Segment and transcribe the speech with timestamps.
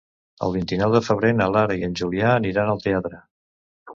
[0.45, 3.21] El vint-i-nou de febrer na Laura i en Julià aniran al teatre.